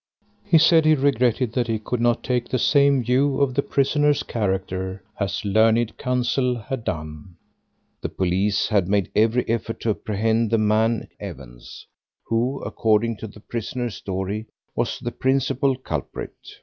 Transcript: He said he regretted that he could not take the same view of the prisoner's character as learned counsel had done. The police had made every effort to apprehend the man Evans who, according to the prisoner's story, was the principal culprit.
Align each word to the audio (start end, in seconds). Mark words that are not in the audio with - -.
He 0.43 0.57
said 0.57 0.83
he 0.83 0.95
regretted 0.95 1.53
that 1.53 1.67
he 1.67 1.77
could 1.77 2.01
not 2.01 2.23
take 2.23 2.49
the 2.49 2.57
same 2.57 3.03
view 3.03 3.39
of 3.39 3.53
the 3.53 3.61
prisoner's 3.61 4.23
character 4.23 5.03
as 5.19 5.45
learned 5.45 5.95
counsel 5.99 6.57
had 6.57 6.83
done. 6.83 7.35
The 8.01 8.09
police 8.09 8.69
had 8.69 8.87
made 8.87 9.11
every 9.15 9.47
effort 9.47 9.79
to 9.81 9.91
apprehend 9.91 10.49
the 10.49 10.57
man 10.57 11.07
Evans 11.19 11.85
who, 12.25 12.63
according 12.63 13.17
to 13.17 13.27
the 13.27 13.41
prisoner's 13.41 13.93
story, 13.93 14.47
was 14.75 14.97
the 14.99 15.11
principal 15.11 15.75
culprit. 15.75 16.35